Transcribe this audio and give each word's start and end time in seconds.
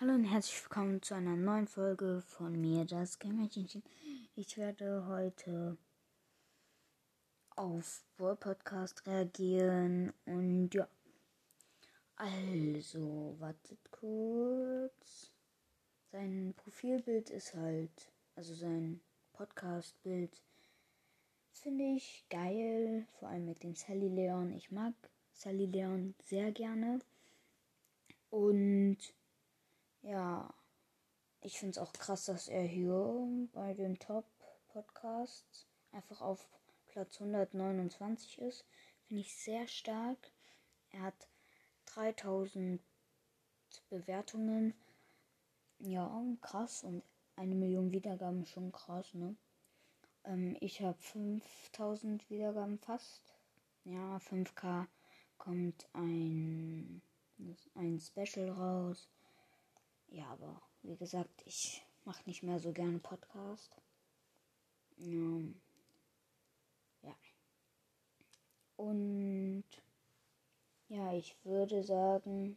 Hallo 0.00 0.12
und 0.12 0.24
herzlich 0.24 0.60
willkommen 0.64 1.00
zu 1.02 1.14
einer 1.14 1.36
neuen 1.36 1.68
Folge 1.68 2.20
von 2.26 2.60
mir, 2.60 2.84
das 2.84 3.20
Gamerchen. 3.20 3.80
Ich 4.34 4.58
werde 4.58 5.06
heute 5.06 5.78
auf 7.54 8.02
World 8.18 8.40
Podcast 8.40 9.06
reagieren 9.06 10.12
und 10.26 10.74
ja. 10.74 10.88
Also, 12.16 13.36
wartet 13.38 13.78
kurz. 13.92 15.30
Sein 16.10 16.54
Profilbild 16.56 17.30
ist 17.30 17.54
halt, 17.54 18.10
also 18.34 18.52
sein 18.52 19.00
Podcast-Bild 19.32 20.42
finde 21.52 21.84
ich 21.84 22.26
geil, 22.30 23.06
vor 23.20 23.28
allem 23.28 23.44
mit 23.46 23.62
dem 23.62 23.76
Sally 23.76 24.08
Leon. 24.08 24.54
Ich 24.54 24.72
mag 24.72 24.94
Sally 25.32 25.66
Leon 25.66 26.16
sehr 26.18 26.50
gerne. 26.50 26.98
Und 28.30 28.98
ja, 30.04 30.52
ich 31.40 31.58
finde 31.58 31.72
es 31.72 31.78
auch 31.78 31.92
krass, 31.92 32.26
dass 32.26 32.48
er 32.48 32.62
hier 32.62 33.26
bei 33.52 33.74
den 33.74 33.98
Top-Podcasts 33.98 35.66
einfach 35.92 36.20
auf 36.20 36.48
Platz 36.86 37.20
129 37.20 38.38
ist. 38.38 38.64
Finde 39.06 39.22
ich 39.22 39.34
sehr 39.34 39.66
stark. 39.66 40.30
Er 40.90 41.02
hat 41.02 41.28
3000 41.86 42.80
Bewertungen. 43.88 44.74
Ja, 45.78 46.22
krass. 46.40 46.84
Und 46.84 47.02
eine 47.36 47.54
Million 47.54 47.90
Wiedergaben 47.90 48.46
schon 48.46 48.72
krass, 48.72 49.12
ne? 49.14 49.36
Ähm, 50.24 50.56
ich 50.60 50.80
habe 50.82 50.98
5000 51.00 52.28
Wiedergaben 52.30 52.78
fast. 52.78 53.34
Ja, 53.84 54.18
5K 54.18 54.86
kommt 55.36 55.88
ein, 55.92 57.02
ein 57.74 58.00
Special 58.00 58.50
raus. 58.50 59.10
Ja, 60.14 60.28
aber 60.28 60.62
wie 60.82 60.94
gesagt, 60.94 61.42
ich 61.44 61.84
mache 62.04 62.22
nicht 62.26 62.44
mehr 62.44 62.60
so 62.60 62.72
gerne 62.72 63.00
Podcast. 63.00 63.76
Ähm, 64.96 65.60
ja. 67.02 67.16
Und 68.76 69.64
ja, 70.88 71.12
ich 71.14 71.36
würde 71.42 71.82
sagen, 71.82 72.56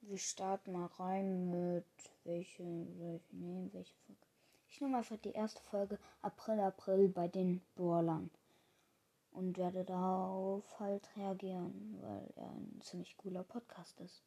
wir 0.00 0.18
starten 0.18 0.72
mal 0.72 0.86
rein 0.86 1.50
mit 1.50 1.86
welche, 2.24 2.64
welche, 2.98 3.36
nee, 3.36 3.68
welche 3.72 3.94
Folge. 3.94 4.26
Ich 4.66 4.80
nehme 4.80 4.98
einfach 4.98 5.18
die 5.18 5.30
erste 5.30 5.62
Folge 5.62 6.00
April, 6.22 6.58
April 6.58 7.08
bei 7.08 7.28
den 7.28 7.62
Brawlern. 7.76 8.32
Und 9.30 9.56
werde 9.58 9.84
darauf 9.84 10.80
halt 10.80 11.08
reagieren, 11.16 11.98
weil 12.00 12.32
er 12.34 12.50
ein 12.50 12.80
ziemlich 12.82 13.16
cooler 13.16 13.44
Podcast 13.44 14.00
ist. 14.00 14.24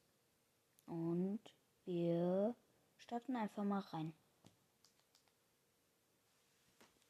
Und 0.88 1.42
wir 1.84 2.56
starten 2.98 3.36
einfach 3.36 3.66
mal 3.66 3.82
rein. 3.92 4.18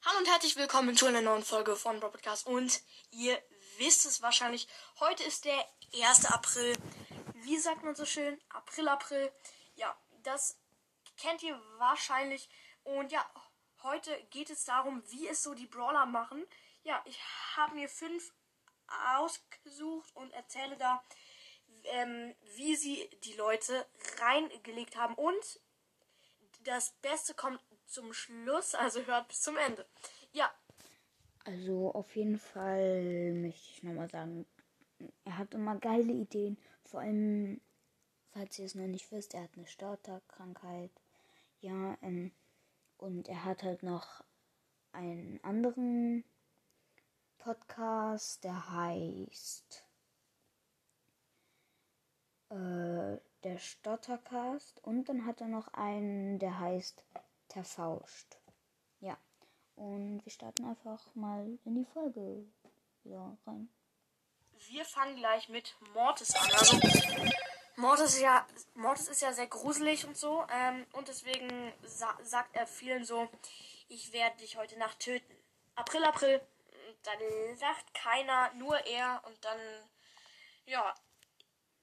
Hallo 0.03 0.17
und 0.17 0.28
herzlich 0.28 0.56
willkommen 0.56 0.97
zu 0.97 1.06
einer 1.06 1.22
neuen 1.22 1.44
Folge 1.44 1.75
von 1.75 2.00
Podcast. 2.00 2.48
Und 2.48 2.81
ihr 3.11 3.39
wisst 3.78 4.08
es 4.08 4.23
wahrscheinlich, 4.23 4.67
heute 5.00 5.23
ist 5.23 5.45
der 5.45 5.64
1. 5.94 6.25
April. 6.25 6.75
Wie 7.36 7.58
sagt 7.58 7.83
man 7.83 7.94
so 7.94 8.05
schön? 8.05 8.42
April, 8.50 8.88
April. 8.88 9.31
Ja, 9.75 9.95
das 10.23 10.58
kennt 11.16 11.44
ihr 11.44 11.61
wahrscheinlich. 11.78 12.50
Und 12.83 13.11
ja, 13.11 13.23
heute 13.83 14.11
geht 14.31 14.50
es 14.50 14.66
darum, 14.66 15.03
wie 15.11 15.28
es 15.28 15.44
so 15.44 15.53
die 15.53 15.67
Brawler 15.67 16.08
machen. 16.08 16.44
Ja, 16.81 17.03
ich 17.05 17.20
habe 17.55 17.75
mir 17.75 17.89
fünf 17.89 18.33
ausgesucht 19.17 20.16
und 20.16 20.31
erzähle 20.31 20.78
da, 20.78 21.03
ähm, 21.86 22.34
wie 22.56 22.76
sie 22.76 23.10
die 23.23 23.34
Leute 23.34 23.86
reingelegt 24.20 24.96
haben. 24.98 25.16
Und 25.16 25.60
das 26.64 26.92
Beste 27.02 27.34
kommt 27.34 27.60
zum 27.86 28.14
Schluss, 28.14 28.76
also 28.76 29.02
hört 29.06 29.28
bis 29.30 29.42
zum 29.42 29.58
Ende. 29.58 29.86
Ja. 30.34 30.52
Also 31.45 31.94
auf 31.94 32.16
jeden 32.16 32.38
Fall 32.38 33.33
möchte 33.33 33.72
ich 33.72 33.83
nochmal 33.83 34.10
sagen, 34.10 34.45
er 35.23 35.38
hat 35.38 35.54
immer 35.54 35.77
geile 35.77 36.11
Ideen. 36.11 36.58
Vor 36.83 37.00
allem, 37.00 37.61
falls 38.32 38.60
ihr 38.60 38.66
es 38.66 38.76
noch 38.76 38.88
nicht 38.88 39.11
wisst, 39.11 39.33
er 39.33 39.44
hat 39.44 39.52
eine 39.56 39.67
Starterkrankheit. 39.67 40.92
Ja, 41.61 41.98
ähm, 42.02 42.32
und 42.98 43.30
er 43.30 43.45
hat 43.45 43.64
halt 43.64 43.83
noch 43.83 44.23
einen 44.92 45.42
anderen 45.44 46.26
Podcast, 47.38 48.44
der 48.44 48.70
heißt 48.72 49.86
äh, 52.49 53.17
der 53.43 53.58
Stottercast 53.58 54.83
und 54.83 55.05
dann 55.09 55.25
hat 55.25 55.41
er 55.41 55.47
noch 55.47 55.67
einen, 55.73 56.39
der 56.39 56.59
heißt 56.59 57.03
Terfauscht. 57.47 58.37
Ja. 58.99 59.17
Und 59.75 60.25
wir 60.25 60.31
starten 60.31 60.65
einfach 60.65 61.15
mal 61.15 61.58
in 61.65 61.75
die 61.75 61.85
Folge 61.85 62.45
wieder 63.03 63.37
rein. 63.45 63.69
Wir 64.69 64.85
fangen 64.85 65.15
gleich 65.15 65.49
mit 65.49 65.75
Mortis 65.93 66.35
an. 66.35 66.49
Also 66.52 66.80
Mortis 67.75 68.15
ist 68.15 68.21
ja, 68.21 68.45
Mortis 68.73 69.08
ist 69.08 69.21
ja 69.21 69.31
sehr 69.33 69.47
gruselig 69.47 70.05
und 70.05 70.17
so. 70.17 70.45
Ähm, 70.52 70.85
und 70.93 71.08
deswegen 71.08 71.73
sa 71.83 72.17
sagt 72.23 72.55
er 72.55 72.65
vielen 72.65 73.05
so, 73.05 73.29
ich 73.87 74.11
werde 74.14 74.37
dich 74.37 74.58
heute 74.58 74.77
Nacht 74.79 74.99
töten. 74.99 75.35
April, 75.75 76.03
April. 76.03 76.41
Dann 77.03 77.55
sagt 77.55 77.93
keiner, 77.93 78.52
nur 78.55 78.75
er. 78.87 79.21
Und 79.25 79.45
dann, 79.45 79.59
ja, 80.65 80.95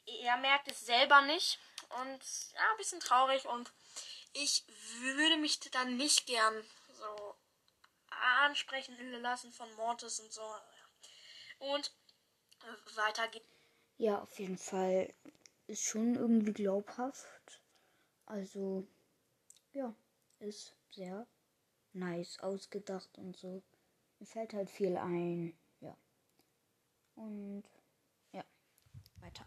er 0.06 0.36
merkt 0.38 0.68
es 0.68 0.80
selber 0.80 1.22
nicht 1.22 1.58
und 2.00 2.20
ja, 2.54 2.70
ein 2.70 2.76
bisschen 2.76 3.00
traurig 3.00 3.46
und 3.46 3.72
ich 4.32 4.64
würde 5.00 5.36
mich 5.36 5.60
dann 5.70 5.96
nicht 5.96 6.26
gern 6.26 6.64
so 6.88 7.34
ansprechen 8.44 8.96
lassen 9.20 9.52
von 9.52 9.72
Mortis 9.74 10.20
und 10.20 10.32
so. 10.32 10.42
Und 11.58 11.94
weiter 12.96 13.28
geht. 13.28 13.44
Ja, 13.96 14.20
auf 14.20 14.38
jeden 14.38 14.58
Fall 14.58 15.12
ist 15.66 15.84
schon 15.84 16.14
irgendwie 16.14 16.52
glaubhaft. 16.52 17.62
Also, 18.26 18.86
ja, 19.72 19.94
ist 20.40 20.74
sehr 20.90 21.26
nice 21.92 22.38
ausgedacht 22.40 23.16
und 23.18 23.36
so. 23.36 23.62
Mir 24.18 24.26
fällt 24.26 24.52
halt 24.52 24.70
viel 24.70 24.96
ein, 24.96 25.56
ja. 25.80 25.96
Und 27.14 27.64
ja, 28.32 28.44
weiter 29.20 29.46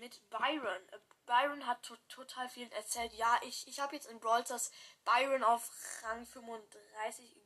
mit 0.00 0.28
Byron. 0.30 0.88
Äh, 0.90 0.98
Byron 1.26 1.66
hat 1.66 1.82
to 1.84 1.94
total 2.08 2.48
viel 2.48 2.70
erzählt. 2.72 3.12
Ja, 3.12 3.38
ich, 3.42 3.68
ich 3.68 3.78
habe 3.78 3.94
jetzt 3.94 4.10
in 4.10 4.18
Brawl 4.18 4.44
Stars 4.44 4.72
Byron 5.04 5.44
auf 5.44 5.70
Rang 6.02 6.26
35 6.26 7.36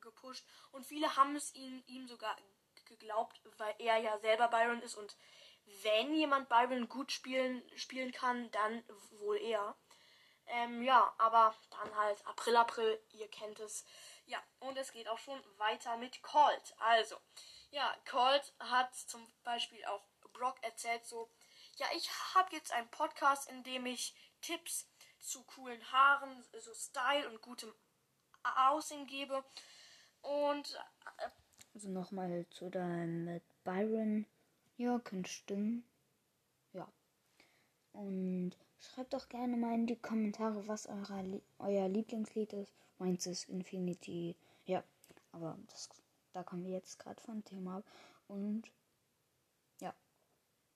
gepusht 0.00 0.44
und 0.70 0.86
viele 0.86 1.16
haben 1.16 1.34
es 1.34 1.54
ihm, 1.54 1.82
ihm 1.86 2.06
sogar 2.06 2.36
geglaubt, 2.84 3.40
weil 3.58 3.74
er 3.78 3.98
ja 3.98 4.18
selber 4.18 4.48
Byron 4.48 4.82
ist 4.82 4.94
und 4.94 5.16
wenn 5.82 6.14
jemand 6.14 6.48
Byron 6.48 6.88
gut 6.88 7.12
spielen, 7.12 7.62
spielen 7.76 8.12
kann, 8.12 8.50
dann 8.50 8.84
wohl 9.18 9.36
er. 9.38 9.76
Ähm, 10.46 10.82
ja, 10.82 11.12
aber 11.18 11.54
dann 11.70 11.94
halt 11.96 12.26
April, 12.26 12.56
April, 12.56 13.00
ihr 13.12 13.28
kennt 13.28 13.60
es. 13.60 13.84
Ja, 14.26 14.42
und 14.58 14.76
es 14.76 14.92
geht 14.92 15.08
auch 15.08 15.18
schon 15.18 15.40
weiter 15.58 15.96
mit 15.96 16.22
Colt. 16.22 16.74
Also, 16.78 17.16
ja, 17.70 17.94
Colt 18.08 18.52
hat 18.58 18.94
zum 18.94 19.32
Beispiel 19.44 19.84
auch 19.84 20.02
Brock 20.32 20.56
erzählt 20.62 21.04
so, 21.06 21.30
ja, 21.80 21.86
ich 21.96 22.10
habe 22.34 22.54
jetzt 22.54 22.72
einen 22.72 22.88
Podcast, 22.90 23.50
in 23.50 23.62
dem 23.62 23.86
ich 23.86 24.14
Tipps 24.42 24.86
zu 25.18 25.42
coolen 25.44 25.80
Haaren, 25.90 26.44
so 26.58 26.74
Style 26.74 27.28
und 27.30 27.40
gutem 27.40 27.72
Aussehen 28.42 29.06
gebe. 29.06 29.42
Und. 30.20 30.78
Äh, 31.18 31.30
also 31.74 31.88
nochmal 31.88 32.46
zu 32.50 32.68
deinem 32.68 33.24
mit 33.24 33.42
Byron. 33.64 34.26
Ja, 34.76 34.98
könnte 34.98 35.30
stimmen. 35.30 35.84
Ja. 36.72 36.86
Und 37.92 38.56
schreibt 38.78 39.14
doch 39.14 39.28
gerne 39.28 39.56
mal 39.56 39.74
in 39.74 39.86
die 39.86 39.96
Kommentare, 39.96 40.66
was 40.68 40.86
euer, 40.86 41.40
euer 41.58 41.88
Lieblingslied 41.88 42.52
ist. 42.52 42.74
Meins 42.98 43.26
ist 43.26 43.48
Infinity. 43.48 44.36
Ja, 44.66 44.84
aber 45.32 45.58
das, 45.70 45.88
da 46.32 46.42
kommen 46.42 46.64
wir 46.64 46.72
jetzt 46.72 46.98
gerade 46.98 47.22
vom 47.22 47.42
Thema 47.44 47.78
ab. 47.78 47.84
Und 48.28 48.64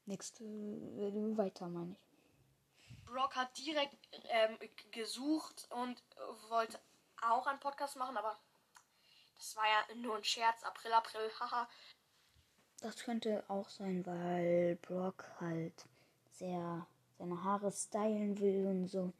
nächste 0.06 0.44
äh, 0.44 1.36
weiter, 1.36 1.68
meine 1.68 1.92
ich. 1.92 3.04
Brock 3.04 3.36
hat 3.36 3.56
direkt 3.58 3.96
ähm, 4.30 4.58
gesucht 4.90 5.68
und 5.70 6.02
wollte 6.48 6.78
auch 7.22 7.46
einen 7.46 7.60
Podcast 7.60 7.96
machen, 7.96 8.16
aber 8.16 8.38
das 9.36 9.56
war 9.56 9.64
ja 9.64 9.94
nur 9.96 10.16
ein 10.16 10.24
Scherz. 10.24 10.62
April, 10.64 10.92
April, 10.92 11.30
haha. 11.40 11.68
Das 12.80 12.96
könnte 12.96 13.44
auch 13.48 13.68
sein, 13.68 14.04
weil 14.04 14.76
Brock 14.82 15.24
halt 15.40 15.86
sehr 16.30 16.86
seine 17.18 17.42
Haare 17.44 17.70
stylen 17.72 18.38
will 18.40 18.66
und 18.66 18.88
so. 18.88 19.12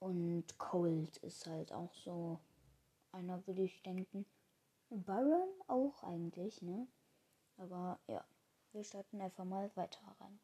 Und 0.00 0.58
Cold 0.58 1.16
ist 1.18 1.46
halt 1.46 1.72
auch 1.72 1.94
so 1.94 2.38
einer, 3.12 3.46
würde 3.46 3.62
ich 3.62 3.82
denken. 3.82 4.26
Byron 4.90 5.48
auch 5.66 6.02
eigentlich, 6.02 6.60
ne? 6.62 6.86
Aber 7.56 7.98
ja. 8.06 8.24
Wir 8.74 8.82
starten 8.82 9.20
einfach 9.20 9.44
mal 9.44 9.70
weiter 9.76 10.00
rein. 10.18 10.40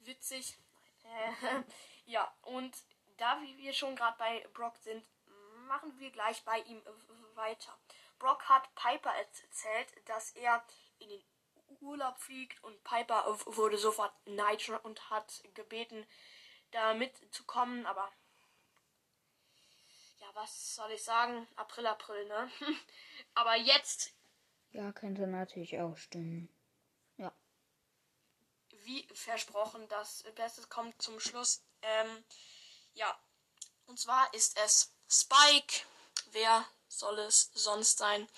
witzig. 0.00 0.58
ja, 2.04 2.30
und 2.42 2.76
da 3.16 3.40
wir 3.40 3.72
schon 3.72 3.96
gerade 3.96 4.18
bei 4.18 4.46
Brock 4.52 4.76
sind, 4.76 5.02
machen 5.68 5.98
wir 5.98 6.10
gleich 6.10 6.44
bei 6.44 6.58
ihm 6.60 6.82
weiter. 7.34 7.74
Brock 8.18 8.46
hat 8.50 8.74
Piper 8.74 9.10
erzählt, 9.14 9.88
dass 10.04 10.32
er 10.32 10.62
in 10.98 11.08
den 11.08 11.22
Urlaub 11.80 12.18
fliegt 12.18 12.62
und 12.62 12.84
Piper 12.84 13.24
wurde 13.46 13.78
sofort 13.78 14.12
neidisch 14.26 14.68
und 14.68 15.08
hat 15.08 15.42
gebeten, 15.54 16.06
da 16.72 16.92
mitzukommen, 16.92 17.86
aber 17.86 18.12
ja, 20.18 20.26
was 20.34 20.74
soll 20.74 20.90
ich 20.92 21.02
sagen? 21.02 21.46
April, 21.56 21.86
April, 21.86 22.26
ne? 22.26 22.50
aber 23.34 23.56
jetzt. 23.56 24.12
Ja, 24.72 24.92
könnte 24.92 25.26
natürlich 25.26 25.80
auch 25.80 25.96
stimmen. 25.96 26.50
Wie 28.86 29.04
versprochen, 29.12 29.88
das 29.88 30.22
Beste 30.36 30.64
kommt 30.68 31.02
zum 31.02 31.18
Schluss. 31.18 31.60
Ähm, 31.82 32.24
ja. 32.94 33.18
Und 33.86 33.98
zwar 33.98 34.32
ist 34.32 34.56
es 34.64 34.94
Spike. 35.10 35.84
Wer 36.26 36.64
soll 36.86 37.18
es 37.18 37.50
sonst 37.52 37.98
sein? 37.98 38.28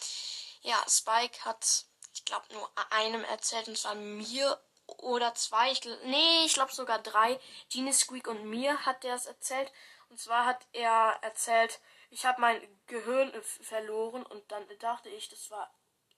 Ja, 0.63 0.83
Spike 0.89 1.45
hat, 1.45 1.85
ich 2.15 2.25
glaube, 2.25 2.47
nur 2.55 2.71
einem 2.91 3.25
erzählt, 3.25 3.69
und 3.69 3.77
zwar 3.77 3.95
mir 3.95 4.59
oder 4.87 5.35
zwei. 5.35 5.71
Ich, 5.71 5.85
nee, 6.05 6.47
ich 6.47 6.55
glaube 6.55 6.73
sogar 6.73 6.99
drei. 6.99 7.39
Genie 7.71 7.93
Squeak 7.93 8.27
und 8.27 8.47
mir 8.47 8.87
hat 8.87 9.05
der 9.05 9.17
es 9.17 9.27
erzählt. 9.27 9.71
Und 10.09 10.19
zwar 10.19 10.47
hat 10.47 10.67
er 10.73 11.19
erzählt, 11.21 11.79
ich 12.09 12.25
habe 12.25 12.41
mein 12.41 12.67
Gehirn 12.87 13.31
verloren 13.43 14.25
und 14.25 14.51
dann 14.51 14.67
dachte 14.79 15.11
ich, 15.11 15.29
das 15.29 15.51
war 15.51 15.71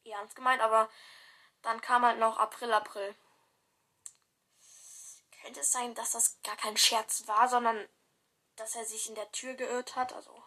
ernst 0.05 0.37
gemeint, 0.37 0.63
aber 0.63 0.89
dann 1.63 1.81
kam 1.81 2.05
halt 2.05 2.21
noch 2.21 2.39
April, 2.39 2.73
April. 2.73 3.17
Könnte 5.43 5.61
es 5.61 5.73
sein, 5.73 5.95
dass 5.95 6.13
das 6.13 6.41
gar 6.43 6.57
kein 6.57 6.77
Scherz 6.77 7.27
war, 7.27 7.49
sondern 7.49 7.89
dass 8.57 8.77
er 8.77 8.85
sich 8.85 9.09
in 9.09 9.15
der 9.15 9.31
Tür 9.33 9.55
geirrt 9.55 9.97
hat, 9.97 10.13
also 10.13 10.43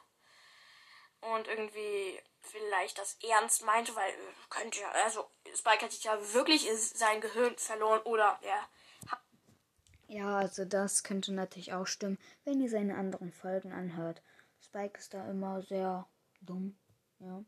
und 1.24 1.48
irgendwie 1.48 2.20
vielleicht 2.42 2.98
das 2.98 3.18
ernst 3.24 3.66
meinte, 3.66 3.96
weil 3.96 4.10
äh, 4.10 4.16
könnte 4.50 4.82
ja, 4.82 4.92
also 5.06 5.26
Spike 5.56 5.86
hat 5.86 5.92
sich 5.92 6.04
ja 6.04 6.18
wirklich 6.34 6.70
sein 6.78 7.22
Gehirn 7.22 7.58
verloren 7.58 8.02
oder 8.02 8.38
er 8.42 8.62
hat. 9.10 9.22
Ja, 10.08 10.38
also 10.38 10.66
das 10.66 11.04
könnte 11.04 11.34
natürlich 11.34 11.74
auch 11.74 11.88
stimmen, 11.88 12.20
wenn 12.44 12.60
ihr 12.60 12.70
seine 12.70 12.98
anderen 12.98 13.32
Folgen 13.32 13.72
anhört. 13.72 14.22
Spike 14.60 15.00
ist 15.00 15.14
da 15.14 15.30
immer 15.30 15.62
sehr 15.62 16.08
dumm, 16.42 16.78
ja. 17.20 17.44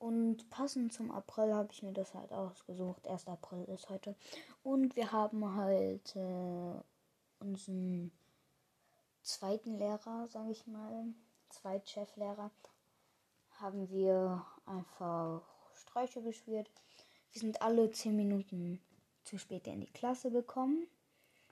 Und 0.00 0.48
passend 0.48 0.94
zum 0.94 1.10
April 1.10 1.54
habe 1.54 1.68
ich 1.72 1.82
mir 1.82 1.92
das 1.92 2.14
halt 2.14 2.32
ausgesucht. 2.32 3.06
1. 3.06 3.28
April 3.28 3.64
ist 3.64 3.90
heute. 3.90 4.16
Und 4.62 4.96
wir 4.96 5.12
haben 5.12 5.54
halt 5.54 6.16
äh, 6.16 6.74
unseren 7.38 8.10
zweiten 9.20 9.76
Lehrer, 9.76 10.26
sage 10.28 10.52
ich 10.52 10.66
mal, 10.66 11.04
Zweitcheflehrer, 11.50 12.50
haben 13.58 13.90
wir 13.90 14.42
einfach 14.64 15.42
Streiche 15.74 16.22
gespielt. 16.22 16.70
Wir 17.32 17.40
sind 17.42 17.60
alle 17.60 17.90
zehn 17.90 18.16
Minuten 18.16 18.80
zu 19.24 19.36
spät 19.36 19.66
in 19.66 19.82
die 19.82 19.92
Klasse 19.92 20.30
gekommen. 20.30 20.86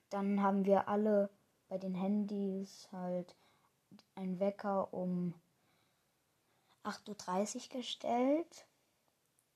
Dann 0.08 0.42
haben 0.42 0.64
wir 0.64 0.88
alle 0.88 1.28
bei 1.68 1.76
den 1.76 1.94
Handys 1.94 2.88
halt 2.92 3.36
einen 4.14 4.40
Wecker 4.40 4.94
um 4.94 5.34
8.30 6.88 7.56
Uhr 7.56 7.80
gestellt. 7.80 8.66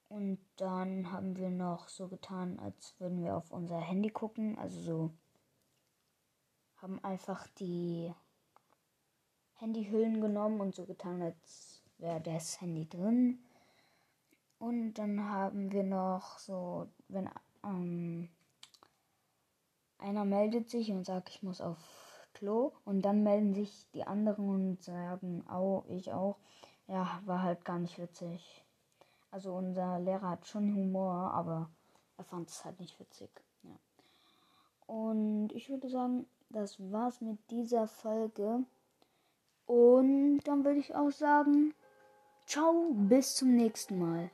Und 0.09 0.39
dann 0.57 1.11
haben 1.11 1.37
wir 1.37 1.51
noch 1.51 1.89
so 1.89 2.09
getan, 2.09 2.59
als 2.59 2.95
würden 2.99 3.23
wir 3.23 3.37
auf 3.37 3.51
unser 3.51 3.81
Handy 3.81 4.11
gucken. 4.11 4.59
Also 4.59 4.81
so 4.81 5.11
haben 6.77 7.03
einfach 7.03 7.47
die 7.59 8.13
Handyhüllen 9.55 10.21
genommen 10.21 10.61
und 10.61 10.75
so 10.75 10.85
getan, 10.85 11.23
als 11.23 11.83
wäre 11.99 12.21
das 12.21 12.61
Handy 12.61 12.89
drin. 12.89 13.39
Und 14.59 14.95
dann 14.95 15.29
haben 15.29 15.73
wir 15.73 15.85
noch 15.85 16.39
so, 16.39 16.89
wenn 17.09 17.31
ähm, 17.65 18.29
einer 19.99 20.25
meldet 20.25 20.69
sich 20.69 20.91
und 20.91 21.07
sagt, 21.07 21.31
ich 21.31 21.43
muss 21.43 21.61
auf 21.61 21.79
Klo 22.35 22.73
und 22.85 23.03
dann 23.03 23.23
melden 23.23 23.55
sich 23.55 23.87
die 23.95 24.05
anderen 24.05 24.49
und 24.49 24.83
sagen, 24.83 25.45
au, 25.49 25.85
ich 25.89 26.13
auch. 26.13 26.39
Ja, 26.93 27.23
war 27.25 27.43
halt 27.43 27.65
gar 27.65 27.79
nicht 27.79 27.99
witzig. 27.99 28.63
Also 29.31 29.55
unser 29.55 29.99
Lehrer 29.99 30.29
hat 30.29 30.47
schon 30.47 30.75
Humor, 30.75 31.33
aber 31.33 31.71
er 32.19 32.25
fand 32.25 32.51
es 32.51 32.67
halt 32.67 32.79
nicht 32.81 33.01
witzig. 33.01 33.31
Ja. 33.63 33.71
Und 34.87 35.53
ich 35.55 35.71
würde 35.71 35.89
sagen, 35.89 36.27
das 36.51 36.79
war's 36.93 37.23
mit 37.23 37.39
dieser 37.51 37.87
Folge. 37.87 38.65
Und 39.65 40.41
dann 40.41 40.67
würde 40.67 40.81
ich 40.81 40.95
auch 40.95 41.11
sagen, 41.11 41.75
ciao, 42.45 42.91
bis 42.93 43.37
zum 43.37 43.57
nächsten 43.57 43.99
Mal. 43.99 44.31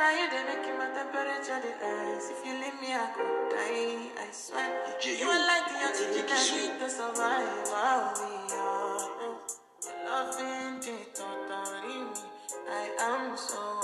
now 0.00 0.10
you 0.16 0.26
they 0.32 0.40
my 0.78 0.88
temperature 0.96 1.60
the 1.60 1.72
ice. 1.84 2.32
If 2.32 2.40
you 2.46 2.54
leave 2.54 2.78
me, 2.80 2.88
I 2.96 3.12
could 3.12 3.52
die. 3.52 4.08
I 4.16 4.32
swear. 4.32 4.68
You 5.04 5.28
are 5.28 5.44
like 5.46 5.66
the 5.68 5.76
oxygen 5.88 6.24
I 6.24 6.40
need 6.56 6.74
to 6.80 6.88
survive. 6.88 7.68
I'll 7.68 8.16
be 8.16 8.32
your 8.56 8.96
loving, 10.08 10.80
me. 10.80 12.16
I 12.66 12.88
am 12.98 13.36
so. 13.36 13.79